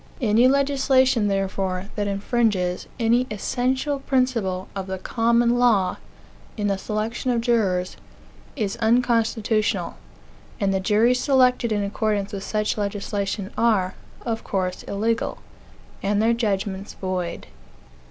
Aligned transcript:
Any 0.19 0.47
legislation, 0.47 1.27
therefore, 1.27 1.85
that 1.95 2.07
infringes 2.07 2.87
any 2.99 3.27
essential 3.29 3.99
principle 3.99 4.67
of 4.75 4.87
the 4.87 4.97
common 4.97 5.59
law, 5.59 5.97
in 6.57 6.65
the 6.69 6.79
selection 6.79 7.29
of 7.29 7.39
jurors, 7.41 7.97
is 8.55 8.77
unconstitutional; 8.77 9.97
and 10.59 10.73
the 10.73 10.79
juries 10.79 11.19
selected 11.19 11.71
in 11.71 11.83
accordance 11.83 12.33
with 12.33 12.41
such 12.43 12.79
legislation 12.79 13.51
are, 13.55 13.93
of 14.25 14.43
course, 14.43 14.81
illegal, 14.87 15.37
and 16.01 16.19
their 16.19 16.33
judgments 16.33 16.95
void. 16.95 17.45